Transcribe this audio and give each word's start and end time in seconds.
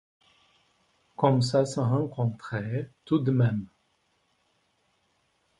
Comme 1.15 1.43
ça 1.43 1.63
se 1.67 1.79
rencontrait, 1.79 2.89
tout 3.05 3.19
de 3.19 3.29
même! 3.29 3.67